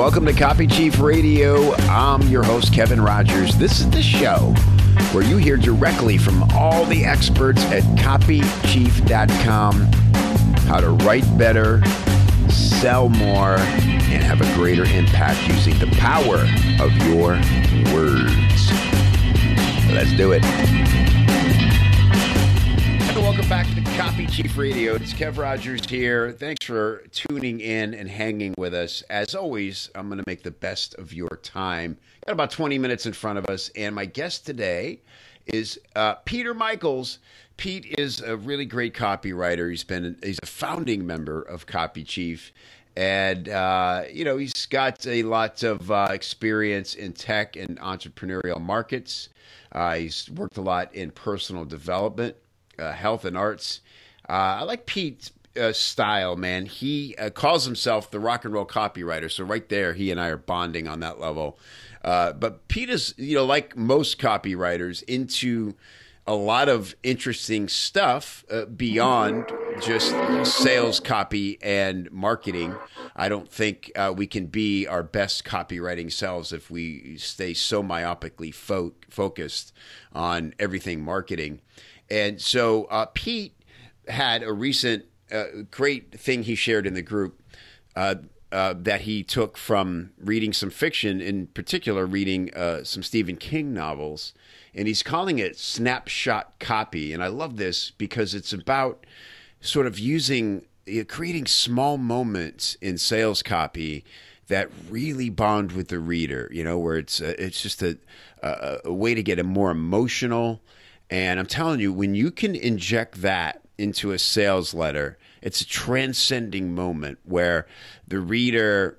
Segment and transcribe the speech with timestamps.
[0.00, 1.74] Welcome to Copy Chief Radio.
[1.74, 3.54] I'm your host, Kevin Rogers.
[3.58, 4.54] This is the show
[5.12, 9.82] where you hear directly from all the experts at copychief.com
[10.66, 11.84] how to write better,
[12.48, 16.48] sell more, and have a greater impact using the power
[16.82, 17.32] of your
[17.94, 18.70] words.
[19.92, 20.42] Let's do it.
[23.04, 23.66] And welcome back
[24.00, 24.94] Copy Chief Radio.
[24.94, 26.32] It's Kev Rogers here.
[26.32, 29.02] Thanks for tuning in and hanging with us.
[29.10, 31.98] As always, I'm going to make the best of your time.
[32.24, 35.02] Got about 20 minutes in front of us, and my guest today
[35.44, 37.18] is uh, Peter Michaels.
[37.58, 39.68] Pete is a really great copywriter.
[39.68, 42.54] He's been he's a founding member of Copy Chief,
[42.96, 48.62] and uh, you know he's got a lot of uh, experience in tech and entrepreneurial
[48.62, 49.28] markets.
[49.72, 52.34] Uh, he's worked a lot in personal development
[52.80, 53.80] uh, health and arts.
[54.28, 56.66] Uh, I like Pete's uh, style, man.
[56.66, 59.30] He uh, calls himself the rock and roll copywriter.
[59.30, 61.58] So right there, he and I are bonding on that level.
[62.02, 65.74] But Pete is, you know, like most copywriters, into
[66.26, 69.50] a lot of interesting stuff uh, beyond
[69.82, 72.76] just sales copy and marketing.
[73.16, 77.82] I don't think uh, we can be our best copywriting selves if we stay so
[77.82, 79.72] myopically fo- focused
[80.12, 81.62] on everything marketing.
[82.10, 83.54] And so uh, Pete
[84.08, 87.40] had a recent uh, great thing he shared in the group
[87.94, 88.16] uh,
[88.50, 93.72] uh that he took from reading some fiction, in particular, reading uh, some Stephen King
[93.72, 94.32] novels.
[94.74, 97.12] And he's calling it snapshot copy.
[97.12, 99.06] And I love this because it's about
[99.60, 100.66] sort of using,
[101.08, 104.04] creating small moments in sales copy
[104.50, 107.96] that really bond with the reader, you know, where it's, uh, it's just a,
[108.42, 110.60] a, a way to get a more emotional,
[111.10, 115.66] and I'm telling you, when you can inject that into a sales letter, it's a
[115.66, 117.66] transcending moment where
[118.06, 118.98] the reader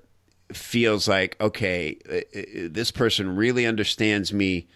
[0.52, 4.68] feels like, okay, uh, uh, this person really understands me,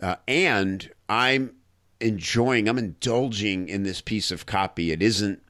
[0.00, 1.54] uh, and I'm
[2.00, 4.92] enjoying, I'm indulging in this piece of copy.
[4.92, 5.42] It isn't,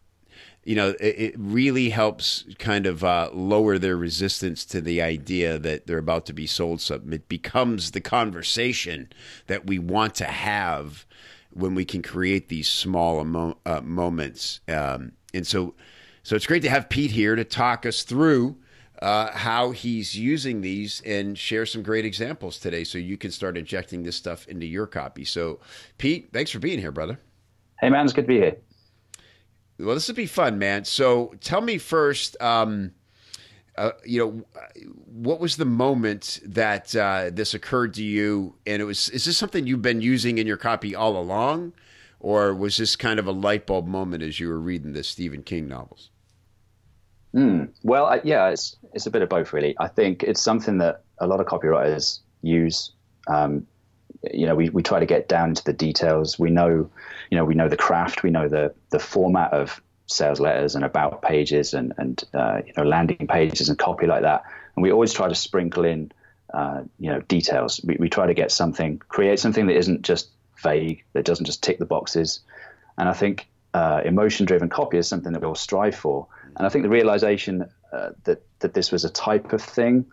[0.65, 5.59] you know, it, it really helps kind of uh, lower their resistance to the idea
[5.59, 7.13] that they're about to be sold something.
[7.13, 9.13] It becomes the conversation
[9.47, 11.05] that we want to have
[11.55, 14.61] when we can create these small emo- uh, moments.
[14.69, 15.75] Um, and so,
[16.23, 18.57] so it's great to have Pete here to talk us through
[19.03, 23.57] uh, how he's using these and share some great examples today, so you can start
[23.57, 25.25] injecting this stuff into your copy.
[25.25, 25.61] So,
[25.99, 27.19] Pete, thanks for being here, brother.
[27.81, 28.57] Hey, man, it's good to be here.
[29.79, 30.85] Well, this would be fun, man.
[30.85, 32.41] So, tell me first.
[32.41, 32.93] Um,
[33.77, 34.45] uh, you know,
[35.07, 38.55] what was the moment that uh, this occurred to you?
[38.67, 41.73] And it was, is this something you've been using in your copy all along?
[42.21, 45.43] Or was this kind of a light bulb moment as you were reading the Stephen
[45.43, 46.11] King novels?
[47.35, 49.75] Mm, well, yeah, it's, it's a bit of both, really.
[49.79, 52.93] I think it's something that a lot of copywriters use.
[53.27, 53.67] Um,
[54.33, 56.39] you know, we, we try to get down into the details.
[56.39, 56.89] We know,
[57.31, 60.85] you know, we know the craft, we know the, the format of sales letters and
[60.85, 64.45] about pages and and uh, you know landing pages and copy like that.
[64.77, 66.13] And we always try to sprinkle in
[66.53, 67.81] uh, you know details.
[67.85, 70.31] We, we try to get something, create something that isn't just
[70.63, 72.41] vague, that doesn't just tick the boxes.
[72.97, 76.29] And I think uh, emotion-driven copy is something that we all strive for.
[76.57, 80.07] And I think the realization uh, that that this was a type of thing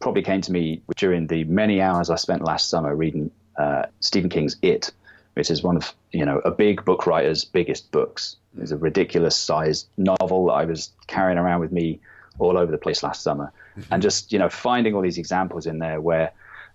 [0.00, 4.30] probably came to me during the many hours I spent last summer reading uh, Stephen
[4.30, 4.90] King's It,
[5.34, 8.36] which is one of you know a big book writer's biggest books.
[8.58, 12.00] It's a ridiculous sized novel that I was carrying around with me
[12.38, 13.92] all over the place last summer, mm-hmm.
[13.92, 16.32] and just you know finding all these examples in there where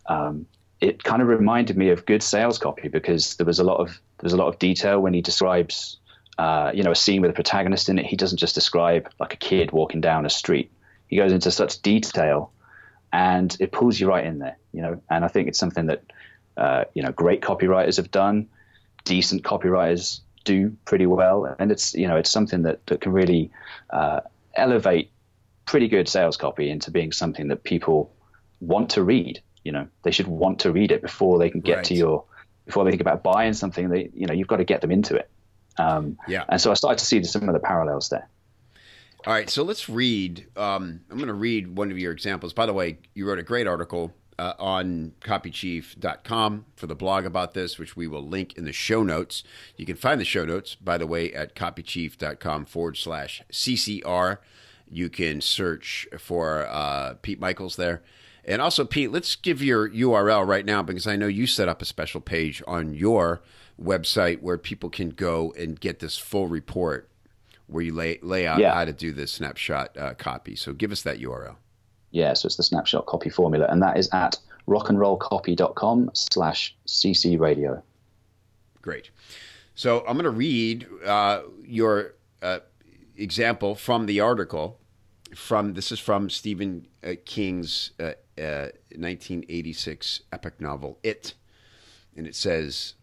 [0.07, 0.45] um,
[0.81, 3.99] it kind of reminded me of good sales copy because there was a lot of
[4.19, 5.97] there's a lot of detail when he describes
[6.37, 8.05] uh, you know a scene with a protagonist in it.
[8.05, 10.71] He doesn't just describe like a kid walking down a street.
[11.07, 12.51] He goes into such detail,
[13.13, 14.57] and it pulls you right in there.
[14.71, 16.03] You know, and I think it's something that
[16.57, 18.47] uh, you know great copywriters have done,
[19.03, 23.51] decent copywriters do pretty well, and it's you know it's something that, that can really
[23.89, 24.21] uh,
[24.55, 25.11] elevate
[25.65, 28.11] pretty good sales copy into being something that people
[28.59, 29.41] want to read.
[29.63, 31.85] You know, they should want to read it before they can get right.
[31.85, 32.23] to your
[32.65, 33.89] before they think about buying something.
[33.89, 35.29] They you know you've got to get them into it.
[35.77, 36.43] Um, yeah.
[36.49, 38.27] And so I started to see some of the parallels there.
[39.25, 40.47] All right, so let's read.
[40.55, 42.53] Um, I'm going to read one of your examples.
[42.53, 47.53] By the way, you wrote a great article uh, on copychief.com for the blog about
[47.53, 49.43] this, which we will link in the show notes.
[49.75, 54.37] You can find the show notes, by the way, at copychief.com forward slash CCR.
[54.89, 58.03] You can search for uh, Pete Michaels there.
[58.45, 61.81] And also, Pete, let's give your URL right now because I know you set up
[61.81, 63.41] a special page on your
[63.81, 67.09] website where people can go and get this full report
[67.67, 68.73] where you lay, lay out yeah.
[68.73, 70.55] how to do this snapshot uh, copy.
[70.55, 71.57] So give us that URL.
[72.17, 77.83] Yeah, so it's the snapshot copy formula, and that is at rockandrollcopy.com slash cc radio.
[78.81, 79.11] Great.
[79.75, 82.61] So I'm going to read uh, your uh,
[83.15, 84.79] example from the article.
[85.35, 91.35] From this is from Stephen uh, King's 1986 uh, uh, epic novel It,
[92.15, 92.95] and it says.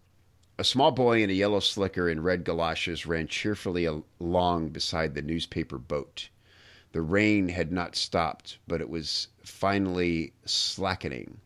[0.59, 5.23] A small boy in a yellow slicker and red galoshes ran cheerfully along beside the
[5.23, 6.31] newspaper boat.
[6.95, 11.41] The rain had not stopped, but it was finally slackening.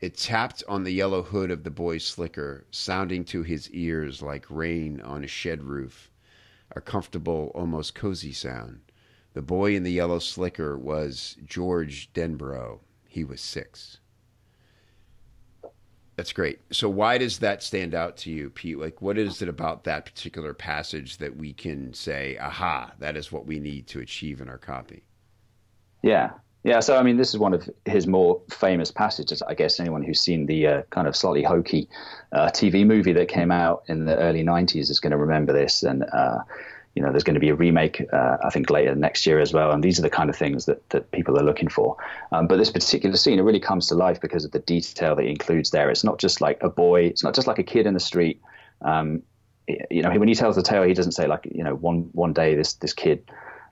[0.00, 4.48] It tapped on the yellow hood of the boy's slicker, sounding to his ears like
[4.48, 6.12] rain on a shed roof,
[6.70, 8.82] a comfortable, almost cozy sound.
[9.32, 12.78] The boy in the yellow slicker was George Denbrough.
[13.08, 13.98] He was six.
[16.18, 16.58] That's great.
[16.72, 18.76] So why does that stand out to you, Pete?
[18.76, 23.30] Like what is it about that particular passage that we can say, aha, that is
[23.30, 25.04] what we need to achieve in our copy?
[26.02, 26.30] Yeah.
[26.64, 29.42] Yeah, so I mean, this is one of his more famous passages.
[29.42, 31.88] I guess anyone who's seen the uh, kind of slightly hokey
[32.32, 35.84] uh, TV movie that came out in the early '90s is going to remember this.
[35.84, 36.38] And uh,
[36.94, 39.52] you know, there's going to be a remake, uh, I think, later next year as
[39.52, 39.70] well.
[39.70, 41.96] And these are the kind of things that that people are looking for.
[42.32, 45.24] Um, but this particular scene, it really comes to life because of the detail that
[45.24, 45.90] he includes there.
[45.90, 47.02] It's not just like a boy.
[47.02, 48.40] It's not just like a kid in the street.
[48.82, 49.22] Um,
[49.90, 52.32] you know, when he tells the tale, he doesn't say like, you know, one one
[52.32, 53.30] day this this kid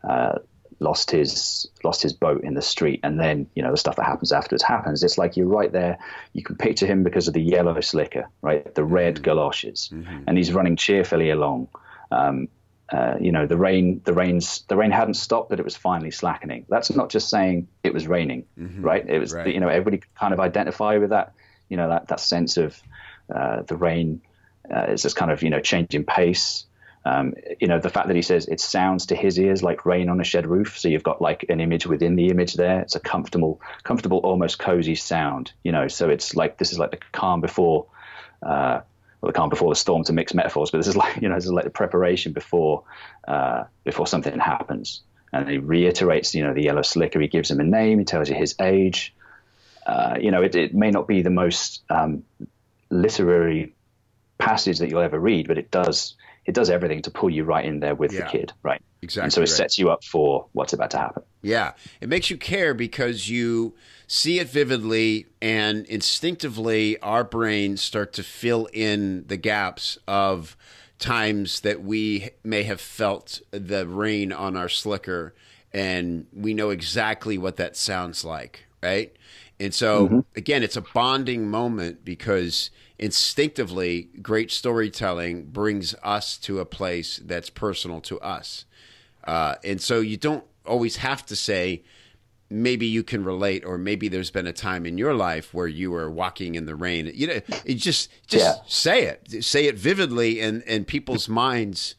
[0.08, 0.38] uh,
[0.78, 4.04] lost his lost his boat in the street and then you know the stuff that
[4.04, 5.98] happens afterwards happens it's like you're right there
[6.34, 9.24] you can picture him because of the yellow slicker right the red mm-hmm.
[9.24, 10.24] galoshes mm-hmm.
[10.26, 11.68] and he's running cheerfully along
[12.10, 12.48] um,
[12.92, 16.10] uh, you know the rain the rains the rain hadn't stopped but it was finally
[16.10, 18.82] slackening that's not just saying it was raining mm-hmm.
[18.82, 19.52] right it was right.
[19.52, 21.32] you know everybody kind of identify with that
[21.68, 22.80] you know that that sense of
[23.34, 24.20] uh, the rain
[24.72, 26.66] uh, is just kind of you know changing pace
[27.06, 30.08] um, you know, the fact that he says it sounds to his ears like rain
[30.08, 30.76] on a shed roof.
[30.76, 32.80] So you've got like an image within the image there.
[32.80, 35.52] It's a comfortable, comfortable, almost cozy sound.
[35.62, 37.86] You know, so it's like this is like the calm before,
[38.44, 38.80] uh,
[39.20, 40.70] well, the calm before the storm to mix metaphors.
[40.70, 42.84] But this is like you know, this is like the preparation before
[43.26, 45.02] uh, before something happens.
[45.32, 47.20] And he reiterates, you know, the yellow slicker.
[47.20, 47.98] He gives him a name.
[47.98, 49.14] He tells you his age.
[49.84, 52.24] Uh, you know, it, it, may not be the most um,
[52.90, 53.74] literary
[54.38, 56.14] passage that you'll ever read, but it does
[56.44, 58.80] it does everything to pull you right in there with yeah, the kid, right?
[59.02, 59.24] Exactly.
[59.24, 59.48] And so it right.
[59.48, 61.22] sets you up for what's about to happen.
[61.42, 63.74] Yeah, it makes you care because you
[64.06, 70.56] see it vividly, and instinctively, our brains start to fill in the gaps of
[70.98, 75.34] times that we may have felt the rain on our slicker,
[75.72, 79.14] and we know exactly what that sounds like, right?
[79.58, 80.18] And so, mm-hmm.
[80.36, 87.50] again, it's a bonding moment because instinctively, great storytelling brings us to a place that's
[87.50, 88.64] personal to us.
[89.26, 91.82] Uh, and so you don't always have to say,
[92.48, 95.90] maybe you can relate, or maybe there's been a time in your life where you
[95.90, 97.10] were walking in the rain.
[97.14, 98.62] You know, just just yeah.
[98.66, 101.94] say it, say it vividly, and and people's minds.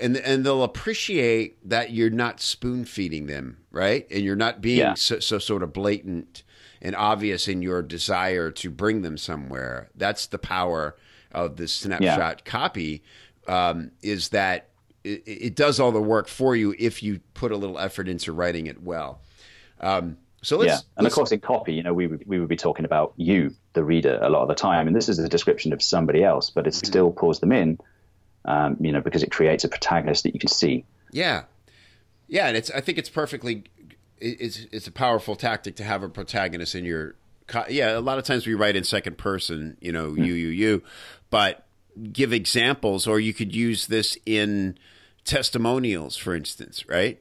[0.00, 4.06] And and they'll appreciate that you're not spoon feeding them, right?
[4.10, 4.94] And you're not being yeah.
[4.94, 6.42] so, so sort of blatant
[6.82, 9.88] and obvious in your desire to bring them somewhere.
[9.94, 10.96] That's the power
[11.32, 12.50] of the snapshot yeah.
[12.50, 13.02] copy.
[13.48, 14.68] Um, is that
[15.04, 18.32] it, it, does all the work for you if you put a little effort into
[18.32, 19.20] writing it well.
[19.80, 22.38] Um, so let's, yeah, and let's, of course in copy, you know, we would, we
[22.38, 25.18] would be talking about you, the reader, a lot of the time, and this is
[25.18, 27.78] a description of somebody else, but it still pulls them in,
[28.46, 30.84] um, you know, because it creates a protagonist that you can see.
[31.12, 31.44] Yeah,
[32.26, 33.64] yeah, and it's I think it's perfectly
[34.20, 37.14] it's it's a powerful tactic to have a protagonist in your
[37.68, 40.24] yeah a lot of times we write in second person you know mm.
[40.24, 40.82] you you you
[41.30, 41.66] but
[42.12, 44.78] give examples or you could use this in
[45.24, 47.20] testimonials for instance right?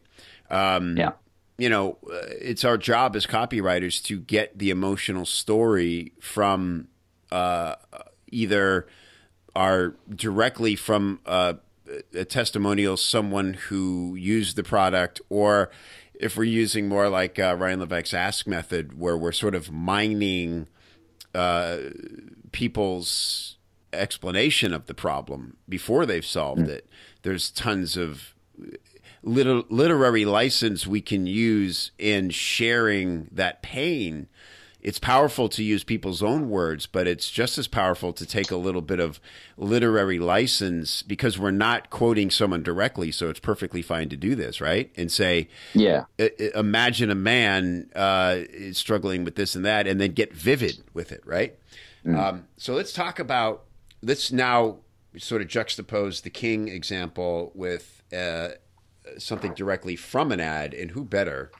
[0.49, 1.11] Um, yeah.
[1.57, 6.87] you know uh, it's our job as copywriters to get the emotional story from
[7.31, 7.75] uh,
[8.31, 8.87] either
[9.55, 11.53] our directly from uh,
[12.13, 15.69] a testimonial someone who used the product or
[16.19, 20.67] if we're using more like uh, Ryan Levesque's Ask method, where we're sort of mining
[21.33, 21.77] uh,
[22.51, 23.55] people's
[23.93, 26.69] explanation of the problem before they've solved mm.
[26.69, 26.89] it,
[27.23, 28.33] there's tons of
[29.23, 34.27] liter- literary license we can use in sharing that pain
[34.81, 38.55] it's powerful to use people's own words, but it's just as powerful to take a
[38.55, 39.19] little bit of
[39.57, 43.11] literary license because we're not quoting someone directly.
[43.11, 44.89] So it's perfectly fine to do this, right?
[44.95, 46.05] And say, yeah,
[46.55, 48.39] imagine a man uh,
[48.71, 51.57] struggling with this and that, and then get vivid with it, right?
[52.05, 52.17] Mm.
[52.17, 53.65] Um, so let's talk about,
[54.01, 54.77] let's now
[55.17, 58.49] sort of juxtapose the King example with uh,
[59.17, 61.51] something directly from an ad, and who better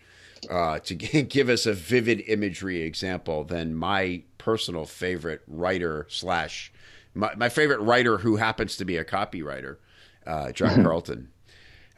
[0.49, 6.71] uh, to give us a vivid imagery example than my personal favorite writer slash
[7.13, 9.77] my, my favorite writer who happens to be a copywriter,
[10.25, 11.29] uh, John Carlton.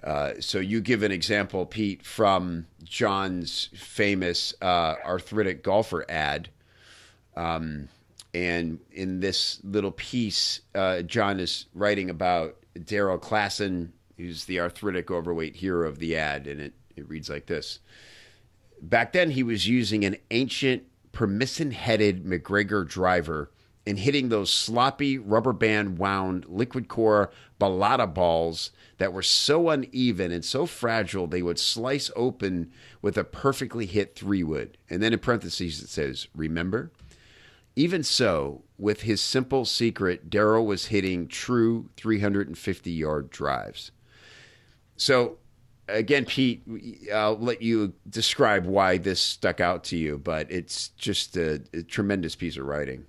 [0.03, 6.49] Uh, so you give an example, Pete, from John's famous uh, arthritic golfer ad.
[7.35, 7.89] Um,
[8.33, 15.11] and in this little piece, uh, John is writing about Daryl Klassen, who's the arthritic
[15.11, 16.47] overweight hero of the ad.
[16.47, 17.79] And it, it reads like this
[18.81, 23.51] Back then, he was using an ancient persimmon headed MacGregor driver
[23.85, 30.31] and hitting those sloppy rubber band wound liquid core balata balls that were so uneven
[30.31, 32.71] and so fragile they would slice open
[33.01, 34.77] with a perfectly hit three wood.
[34.89, 36.91] And then in parentheses it says, Remember?
[37.75, 43.91] Even so, with his simple secret, Daryl was hitting true 350 yard drives.
[44.97, 45.37] So,
[45.87, 46.63] again, Pete,
[47.13, 51.83] I'll let you describe why this stuck out to you, but it's just a, a
[51.83, 53.05] tremendous piece of writing.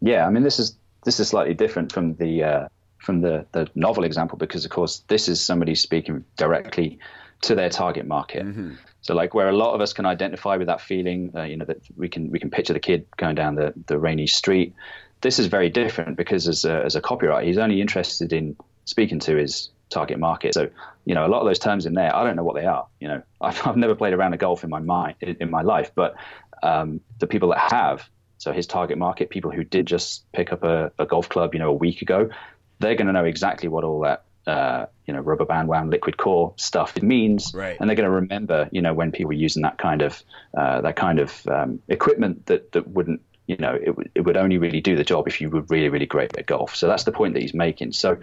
[0.00, 3.68] Yeah, I mean, this is this is slightly different from the uh, from the the
[3.74, 6.98] novel example because, of course, this is somebody speaking directly
[7.42, 8.44] to their target market.
[8.44, 8.74] Mm-hmm.
[9.04, 11.66] So, like where a lot of us can identify with that feeling, uh, you know,
[11.66, 14.74] that we can we can picture the kid going down the the rainy street.
[15.20, 18.56] This is very different because as a, as a copywriter, he's only interested in
[18.86, 20.54] speaking to his target market.
[20.54, 20.70] So,
[21.04, 22.86] you know, a lot of those terms in there, I don't know what they are.
[22.98, 25.92] You know, I've, I've never played around a golf in my mind in my life,
[25.94, 26.16] but
[26.62, 28.08] um, the people that have,
[28.38, 31.60] so his target market, people who did just pick up a, a golf club, you
[31.60, 32.30] know, a week ago,
[32.78, 36.16] they're going to know exactly what all that, uh, you know, rubber band wound liquid
[36.16, 37.76] core stuff it means, right.
[37.80, 40.22] and they're going to remember, you know, when people were using that kind of
[40.56, 44.58] uh, that kind of um, equipment that that wouldn't you know, it, it would only
[44.58, 46.74] really do the job if you were really, really great at golf.
[46.74, 47.92] So that's the point that he's making.
[47.92, 48.16] So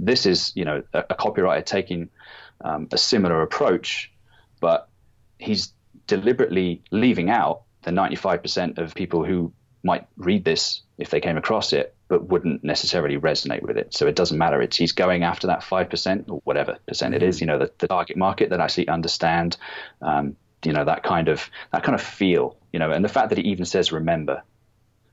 [0.00, 2.08] this is, you know, a, a copywriter taking
[2.62, 4.10] um, a similar approach,
[4.60, 4.88] but
[5.38, 5.72] he's
[6.06, 9.52] deliberately leaving out the 95% of people who
[9.82, 13.94] might read this if they came across it, but wouldn't necessarily resonate with it.
[13.94, 14.60] So it doesn't matter.
[14.60, 17.40] It's he's going after that five percent or whatever percent it is.
[17.40, 19.56] You know, the, the target market that actually understand,
[20.02, 22.58] um, you know, that kind of that kind of feel.
[22.70, 24.42] You know, and the fact that he even says remember,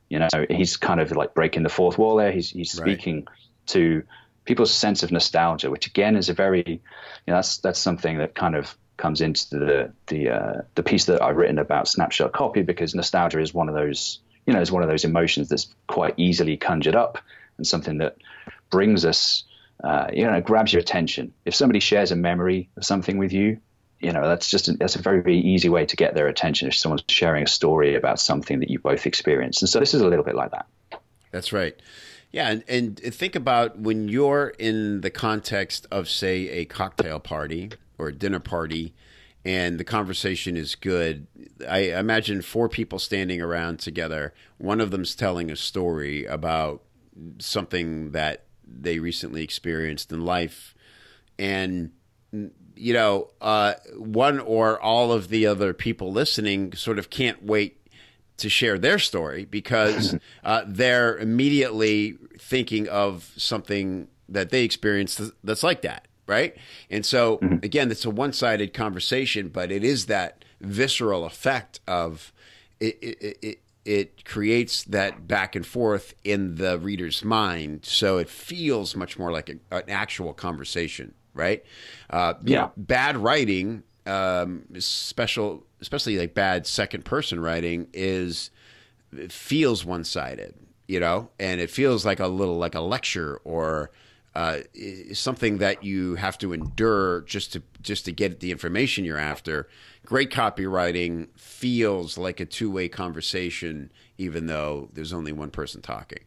[0.10, 2.34] you know, he's kind of like breaking the fourth wall there.
[2.34, 3.68] He's he's speaking right.
[3.68, 4.03] to
[4.44, 6.82] people's sense of nostalgia, which again is a very, you
[7.27, 11.22] know, that's that's something that kind of comes into the the uh, the piece that
[11.22, 14.82] I've written about snapshot copy because nostalgia is one of those you know is one
[14.82, 17.20] of those emotions that's quite easily conjured up
[17.58, 18.18] and something that
[18.72, 19.44] brings us
[19.84, 21.32] uh, you know grabs your attention.
[21.46, 23.60] If somebody shares a memory of something with you,
[24.00, 26.68] you know that's just a, that's a very very easy way to get their attention
[26.68, 29.62] if someone's sharing a story about something that you both experienced.
[29.62, 30.65] And so this is a little bit like that.
[31.29, 31.79] That's right.
[32.32, 37.72] Yeah, and, and think about when you're in the context of, say, a cocktail party
[37.98, 38.94] or a dinner party,
[39.50, 41.25] and the conversation is good.
[41.68, 44.32] I imagine four people standing around together.
[44.60, 46.84] One of them's telling a story about
[47.39, 50.75] something that they recently experienced in life,
[51.39, 51.89] and
[52.75, 57.82] you know, uh, one or all of the other people listening sort of can't wait
[58.38, 65.63] to share their story because uh, they're immediately thinking of something that they experienced that's
[65.63, 66.55] like that, right?
[66.91, 67.55] And so, mm-hmm.
[67.63, 72.31] again, it's a one sided conversation, but it is that visceral effect of
[72.79, 77.83] it, it, it, it creates that back and forth in the reader's mind.
[77.83, 81.63] So it feels much more like a, an actual conversation, right?
[82.12, 82.59] Uh, yeah.
[82.59, 88.51] Know, bad writing, um, special especially like bad second person writing is
[89.29, 90.53] feels one sided,
[90.88, 93.89] you know, and it feels like a little like a lecture or
[94.36, 94.59] uh,
[95.13, 99.67] something that you have to endure just to just to get the information you're after.
[100.05, 106.24] Great copywriting feels like a two way conversation, even though there's only one person talking.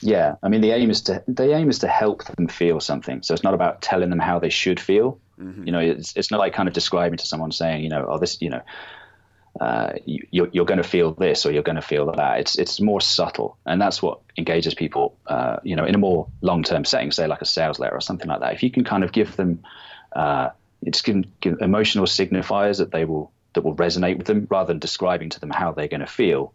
[0.00, 3.22] Yeah, I mean the aim is to the aim is to help them feel something.
[3.22, 5.18] So it's not about telling them how they should feel.
[5.38, 5.66] Mm-hmm.
[5.66, 8.18] You know, it's it's not like kind of describing to someone saying, you know, oh
[8.18, 8.62] this, you know,
[9.60, 12.40] uh, you, you're, you're going to feel this or you're going to feel that.
[12.40, 15.16] It's it's more subtle, and that's what engages people.
[15.26, 18.00] Uh, you know, in a more long term setting, say like a sales letter or
[18.00, 18.54] something like that.
[18.54, 19.62] If you can kind of give them,
[20.14, 20.50] uh,
[20.82, 24.80] it's give, give emotional signifiers that they will that will resonate with them, rather than
[24.80, 26.52] describing to them how they're going to feel.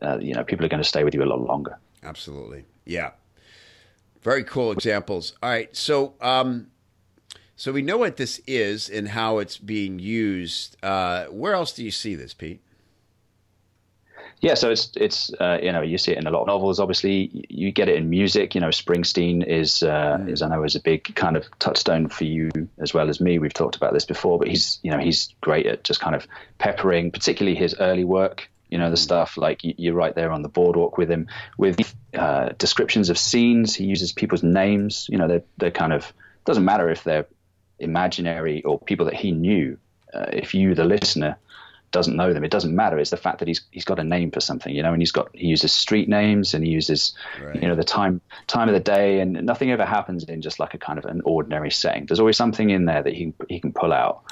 [0.00, 1.78] Uh, you know, people are going to stay with you a lot longer.
[2.02, 3.10] Absolutely, yeah.
[4.22, 5.34] Very cool examples.
[5.42, 6.68] All right, so um,
[7.60, 10.82] so we know what this is and how it's being used.
[10.82, 12.62] Uh, where else do you see this, Pete?
[14.40, 16.80] Yeah, so it's it's uh, you know you see it in a lot of novels.
[16.80, 18.54] Obviously, you get it in music.
[18.54, 20.30] You know, Springsteen is uh, mm.
[20.30, 23.38] is I know is a big kind of touchstone for you as well as me.
[23.38, 26.26] We've talked about this before, but he's you know he's great at just kind of
[26.56, 28.48] peppering, particularly his early work.
[28.70, 29.00] You know, the mm.
[29.00, 33.74] stuff like you're right there on the boardwalk with him with uh, descriptions of scenes.
[33.74, 35.08] He uses people's names.
[35.10, 36.10] You know, they're they're kind of
[36.46, 37.26] doesn't matter if they're
[37.80, 39.78] imaginary or people that he knew.
[40.12, 41.36] Uh, if you, the listener,
[41.92, 42.44] doesn't know them.
[42.44, 42.98] It doesn't matter.
[42.98, 45.12] It's the fact that he's he's got a name for something, you know, and he's
[45.12, 47.60] got he uses street names and he uses right.
[47.60, 50.74] you know the time time of the day, and nothing ever happens in just like
[50.74, 52.06] a kind of an ordinary setting.
[52.06, 54.22] There's always something in there that he he can pull out.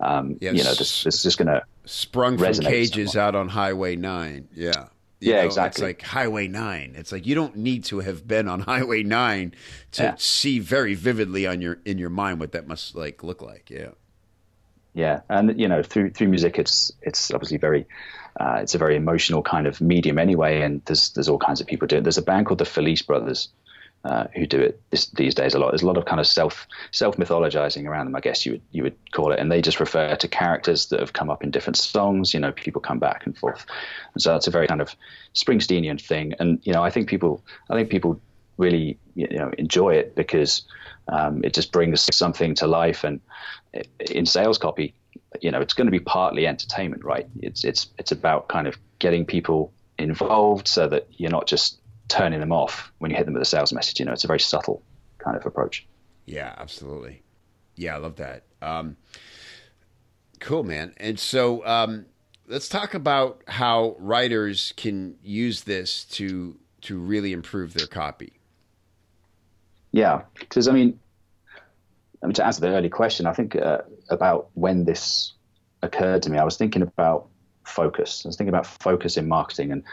[0.00, 0.54] Um, yes.
[0.54, 4.48] You know, this, this is just going to sprung from cages out on Highway Nine.
[4.54, 4.86] Yeah.
[5.20, 5.90] Yeah, know, exactly.
[5.90, 6.94] It's like Highway 9.
[6.96, 9.54] It's like you don't need to have been on Highway 9
[9.92, 10.14] to yeah.
[10.18, 13.70] see very vividly on your in your mind what that must like look like.
[13.70, 13.90] Yeah
[14.94, 17.86] yeah and you know through through music it's it's obviously very
[18.40, 21.68] uh, it's a very emotional kind of medium anyway and there's there's all kinds of
[21.68, 22.00] people doing.
[22.00, 23.48] it there's a band called the Felice Brothers
[24.04, 25.70] uh, who do it this, these days a lot.
[25.70, 28.62] There's a lot of kind of self self mythologizing around them I guess you would
[28.72, 29.38] you would call it.
[29.38, 32.34] And they just refer to characters that have come up in different songs.
[32.34, 33.64] You know people come back and forth.
[34.14, 34.94] And so it's a very kind of
[35.34, 36.34] Springsteenian thing.
[36.38, 38.20] And you know I think people I think people
[38.56, 40.62] really you know enjoy it because
[41.08, 43.04] um, it just brings something to life.
[43.04, 43.20] And
[44.10, 44.94] in sales copy,
[45.40, 47.26] you know, it's going to be partly entertainment, right?
[47.40, 52.40] It's it's it's about kind of getting people involved so that you're not just turning
[52.40, 53.98] them off when you hit them with a sales message.
[54.00, 54.82] You know, it's a very subtle
[55.18, 55.86] kind of approach.
[56.26, 57.22] Yeah, absolutely.
[57.76, 58.44] Yeah, I love that.
[58.62, 58.96] Um,
[60.40, 60.94] cool, man.
[60.96, 62.06] And so um,
[62.46, 68.34] let's talk about how writers can use this to to really improve their copy.
[69.92, 70.98] Yeah, because I mean,
[72.22, 73.78] I mean, to answer the early question, I think uh,
[74.10, 75.32] about when this
[75.82, 77.28] occurred to me, I was thinking about
[77.64, 78.22] focus.
[78.24, 79.84] I was thinking about focus in marketing, and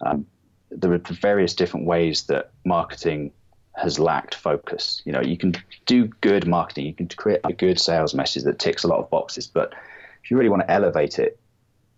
[0.00, 0.26] um,
[0.76, 3.32] there are various different ways that marketing
[3.76, 5.02] has lacked focus.
[5.04, 5.54] You know, you can
[5.86, 9.10] do good marketing, you can create a good sales message that ticks a lot of
[9.10, 9.74] boxes, but
[10.22, 11.38] if you really want to elevate it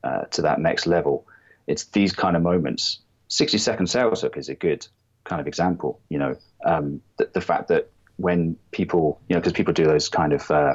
[0.03, 1.27] uh, to that next level,
[1.67, 3.01] it's these kind of moments.
[3.29, 4.87] 60 second sales hook is a good
[5.25, 6.01] kind of example.
[6.09, 10.09] You know, um, the, the fact that when people, you know, because people do those
[10.09, 10.75] kind of uh,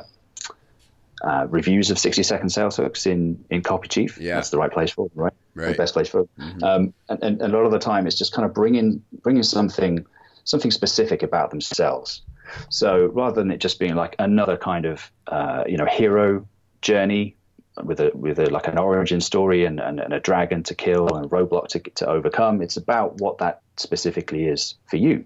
[1.23, 4.17] uh, reviews of 60 second sales hooks in, in Copy Chief.
[4.17, 4.36] Yeah.
[4.36, 5.34] That's the right place for them, right?
[5.53, 5.71] Right.
[5.71, 6.29] The best place for them.
[6.39, 6.63] Mm-hmm.
[6.63, 10.05] Um, and, and, a lot of the time it's just kind of bringing, bringing something,
[10.43, 12.21] something specific about themselves.
[12.69, 16.47] So rather than it just being like another kind of, uh, you know, hero
[16.81, 17.36] journey
[17.84, 21.15] with a, with a, like an origin story and, and, and a dragon to kill
[21.15, 25.25] and a roadblock to, to overcome, it's about what that specifically is for you.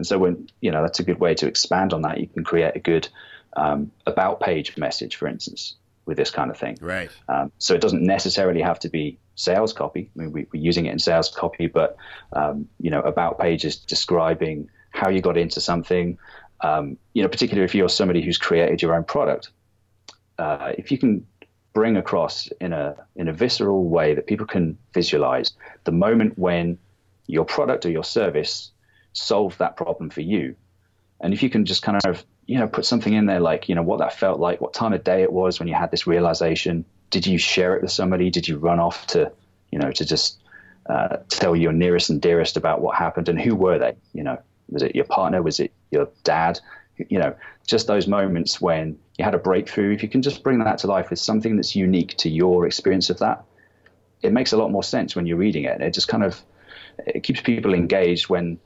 [0.00, 2.42] And so when you know that's a good way to expand on that, you can
[2.42, 3.08] create a good
[3.56, 6.78] um, about page message, for instance, with this kind of thing.
[6.80, 7.10] Right.
[7.28, 10.10] Um, so it doesn't necessarily have to be sales copy.
[10.14, 11.96] I mean, we, are using it in sales copy, but
[12.32, 16.18] um, you know, about pages describing how you got into something.
[16.62, 19.50] Um, you know, particularly if you're somebody who's created your own product,
[20.38, 21.26] uh, if you can
[21.72, 25.52] bring across in a in a visceral way that people can visualize
[25.84, 26.76] the moment when
[27.26, 28.72] your product or your service
[29.12, 30.54] solve that problem for you.
[31.20, 33.76] And if you can just kind of, you know, put something in there like, you
[33.76, 36.08] know, what that felt like, what time of day it was when you had this
[36.08, 36.84] realization.
[37.10, 38.28] Did you share it with somebody?
[38.28, 39.30] Did you run off to,
[39.70, 40.42] you know, to just
[40.86, 43.94] uh, tell your nearest and dearest about what happened and who were they?
[44.14, 45.40] You know, was it your partner?
[45.42, 46.58] Was it your dad?
[46.96, 47.36] You know,
[47.68, 49.94] just those moments when you had a breakthrough.
[49.94, 53.10] If you can just bring that to life with something that's unique to your experience
[53.10, 53.44] of that,
[54.22, 55.80] it makes a lot more sense when you're reading it.
[55.80, 56.42] It just kind of
[57.06, 58.58] it keeps people engaged when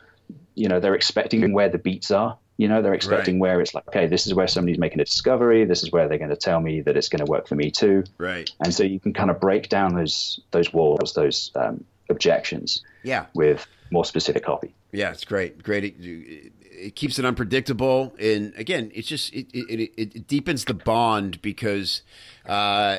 [0.54, 3.40] you know they're expecting where the beats are you know they're expecting right.
[3.40, 5.64] where it's like okay this is where somebody's making a discovery.
[5.64, 7.70] This is where they're going to tell me that it's going to work for me
[7.70, 8.04] too.
[8.18, 8.48] Right.
[8.60, 13.26] And so you can kind of break down those those walls those um, objections yeah.
[13.34, 14.74] with more specific copy.
[14.92, 15.62] Yeah it's great.
[15.62, 15.84] Great.
[15.84, 18.14] It, it keeps it unpredictable.
[18.18, 22.02] And again it's just it, it, it deepens the bond because
[22.46, 22.98] uh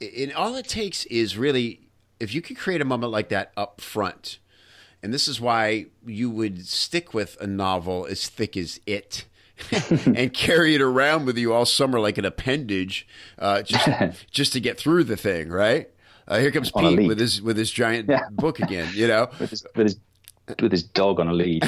[0.00, 1.80] and all it takes is really
[2.20, 4.38] if you can create a moment like that up front
[5.04, 9.26] and this is why you would stick with a novel as thick as it.
[10.04, 13.06] and carry it around with you all summer like an appendage,
[13.38, 13.88] uh, just
[14.32, 15.90] just to get through the thing, right?
[16.26, 18.28] Uh, here comes On Pete with his with his giant yeah.
[18.32, 19.96] book again, you know, with his, with his
[20.60, 21.62] with his dog on a lead.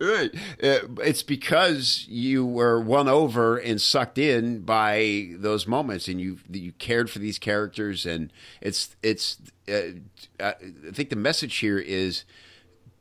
[0.00, 0.30] right.
[0.62, 6.38] Uh, it's because you were won over and sucked in by those moments, and you
[6.50, 9.38] you cared for these characters, and it's it's.
[9.70, 9.92] Uh,
[10.40, 10.54] I
[10.92, 12.24] think the message here is,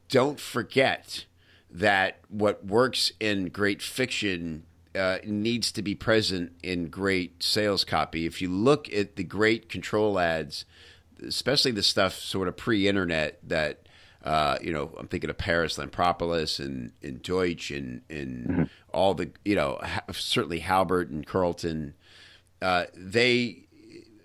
[0.10, 1.25] don't forget
[1.71, 4.63] that what works in great fiction
[4.95, 8.25] uh, needs to be present in great sales copy.
[8.25, 10.65] If you look at the great control ads
[11.25, 13.82] especially the stuff sort of pre-internet that
[14.23, 18.63] uh, you know, I'm thinking of Paris Lampropoulos and, and Deutsch and, and mm-hmm.
[18.93, 21.93] all the, you know, ha- certainly Halbert and Carlton.
[22.62, 23.63] Uh, they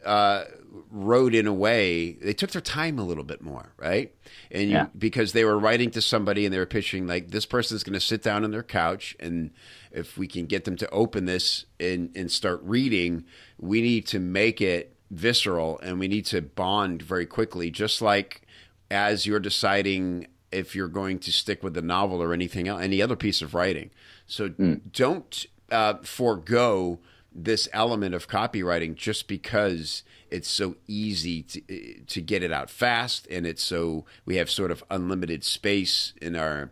[0.05, 0.45] uh,
[0.91, 4.15] wrote in a way, they took their time a little bit more, right?
[4.51, 4.87] And you, yeah.
[4.97, 8.01] because they were writing to somebody and they were pitching, like, this person's going to
[8.01, 9.17] sit down on their couch.
[9.21, 9.51] And
[9.93, 13.25] if we can get them to open this and, and start reading,
[13.59, 18.43] we need to make it visceral and we need to bond very quickly, just like
[18.91, 23.01] as you're deciding if you're going to stick with the novel or anything else, any
[23.01, 23.91] other piece of writing.
[24.27, 24.81] So mm.
[24.93, 27.01] don't uh, forego
[27.35, 31.61] this element of copywriting just because it's so easy to
[32.07, 36.37] to get it out fast and it's so we have sort of unlimited space in
[36.37, 36.71] our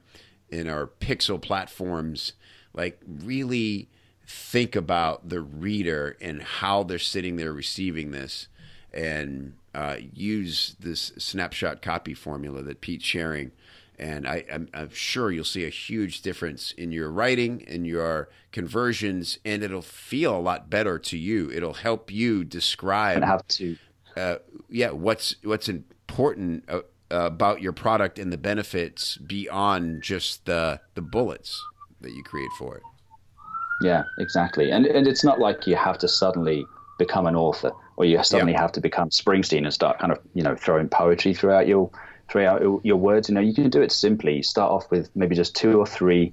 [0.51, 2.35] in our pixel platforms
[2.75, 3.89] like really
[4.27, 8.49] think about the reader and how they're sitting there receiving this
[8.93, 13.53] and uh, use this snapshot copy formula that Pete's sharing.
[14.03, 19.39] And I, am sure you'll see a huge difference in your writing, in your conversions,
[19.45, 21.53] and it'll feel a lot better to you.
[21.53, 23.19] It'll help you describe.
[23.19, 23.77] And have to.
[24.17, 24.37] Uh,
[24.69, 31.03] yeah, what's what's important uh, about your product and the benefits beyond just the the
[31.03, 31.65] bullets
[32.01, 32.83] that you create for it.
[33.83, 34.73] Yeah, exactly.
[34.73, 36.67] And and it's not like you have to suddenly
[36.99, 40.43] become an author or you suddenly have to become Springsteen and start kind of you
[40.43, 41.89] know throwing poetry throughout your
[42.33, 43.29] throughout your words.
[43.29, 44.43] You know, you can do it simply.
[44.43, 46.33] start off with maybe just two or three,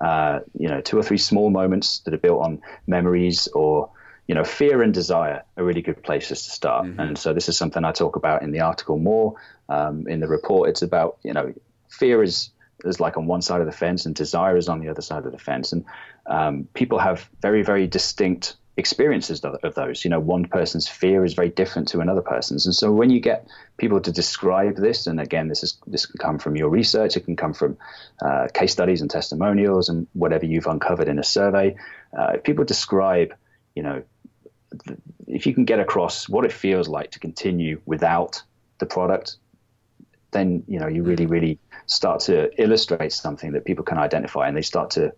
[0.00, 3.90] uh, you know, two or three small moments that are built on memories or
[4.26, 6.84] you know, fear and desire are really good places to start.
[6.84, 7.00] Mm-hmm.
[7.00, 9.36] And so this is something I talk about in the article more.
[9.70, 11.54] Um, in the report, it's about you know,
[11.88, 12.50] fear is
[12.84, 15.24] is like on one side of the fence and desire is on the other side
[15.24, 15.86] of the fence, and
[16.26, 20.04] um, people have very very distinct experiences of those.
[20.04, 23.18] You know, one person's fear is very different to another person's, and so when you
[23.18, 27.16] get people to describe this, and again, this is this can come from your research,
[27.16, 27.76] it can come from
[28.22, 31.76] uh, case studies and testimonials, and whatever you've uncovered in a survey.
[32.16, 33.34] Uh, if people describe,
[33.74, 34.02] you know,
[34.86, 38.42] th- if you can get across what it feels like to continue without
[38.78, 39.36] the product,
[40.30, 44.56] then you know you really, really start to illustrate something that people can identify, and
[44.56, 45.12] they start to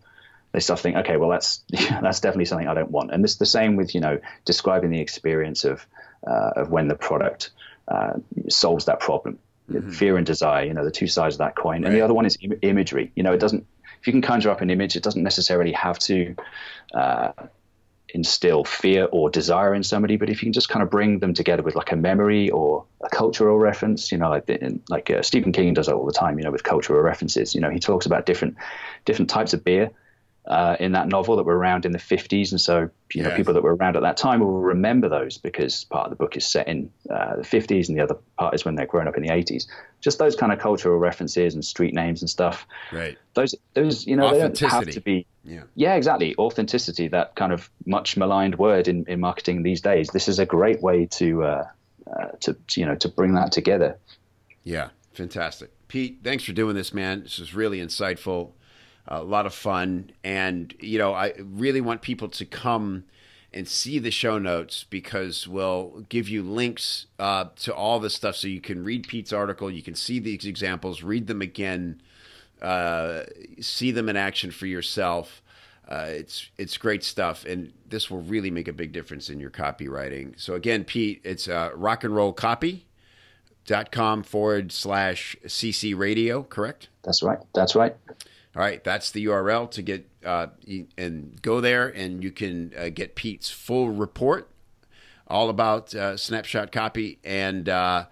[0.52, 3.12] they start to think, okay, well, that's that's definitely something I don't want.
[3.12, 5.86] And it's the same with you know describing the experience of
[6.26, 7.50] uh, of when the product
[7.88, 8.14] uh,
[8.48, 9.38] solves that problem.
[9.70, 9.90] Mm-hmm.
[9.90, 11.82] Fear and desire, you know, the two sides of that coin.
[11.82, 11.86] Right.
[11.86, 13.12] And the other one is Im- imagery.
[13.14, 13.66] You know, it doesn't.
[14.00, 16.34] If you can conjure up an image, it doesn't necessarily have to
[16.92, 17.32] uh,
[18.08, 20.16] instill fear or desire in somebody.
[20.16, 22.84] But if you can just kind of bring them together with like a memory or
[23.00, 24.50] a cultural reference, you know, like
[24.88, 26.38] like uh, Stephen King does all the time.
[26.38, 27.54] You know, with cultural references.
[27.54, 28.56] You know, he talks about different
[29.04, 29.90] different types of beer
[30.46, 32.50] uh, in that novel that were around in the 50s.
[32.50, 33.36] And so, you know, yes.
[33.36, 36.36] people that were around at that time will remember those because part of the book
[36.36, 39.16] is set in uh, the 50s and the other part is when they're growing up
[39.16, 39.66] in the 80s.
[40.00, 42.66] Just those kind of cultural references and street names and stuff.
[42.90, 43.18] Right.
[43.34, 45.26] Those, those you know, they don't have to be.
[45.44, 45.62] Yeah.
[45.74, 46.34] yeah, exactly.
[46.36, 50.08] Authenticity, that kind of much maligned word in, in marketing these days.
[50.08, 51.64] This is a great way to, uh,
[52.10, 53.98] uh to, to, you know, to bring that together.
[54.64, 55.70] Yeah, fantastic.
[55.88, 57.22] Pete, thanks for doing this, man.
[57.22, 58.52] This is really insightful
[59.10, 60.12] a lot of fun.
[60.22, 63.04] And, you know, I really want people to come
[63.52, 68.36] and see the show notes because we'll give you links uh, to all this stuff
[68.36, 72.00] so you can read Pete's article, you can see these examples, read them again,
[72.62, 73.24] uh,
[73.60, 75.42] see them in action for yourself.
[75.88, 79.50] Uh, it's it's great stuff, and this will really make a big difference in your
[79.50, 80.38] copywriting.
[80.38, 82.86] So again, Pete, it's uh, rock and roll copy
[83.66, 87.94] dot com forward slash cc radio correct that's right that's right
[88.56, 90.48] all right, that's the URL to get uh,
[90.98, 94.50] and go there, and you can uh, get Pete's full report
[95.28, 98.06] all about uh, snapshot copy, and uh,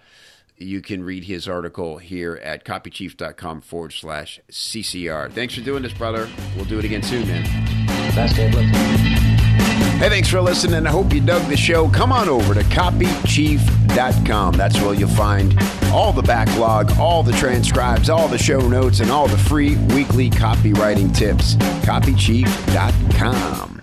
[0.57, 5.33] you can read his article here at copychief.com forward slash CCR.
[5.33, 6.29] Thanks for doing this, brother.
[6.55, 7.44] We'll do it again soon, man.
[8.12, 9.28] Thanks, Dave.
[9.99, 10.87] Hey, thanks for listening.
[10.87, 11.89] I hope you dug the show.
[11.89, 14.55] Come on over to copychief.com.
[14.55, 15.59] That's where you'll find
[15.93, 20.31] all the backlog, all the transcribes, all the show notes, and all the free weekly
[20.31, 21.57] copywriting tips.
[21.85, 23.78] Copychief.com.